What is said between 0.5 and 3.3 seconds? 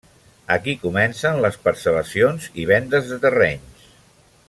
Aquí comencen les parcel·lacions i vendes de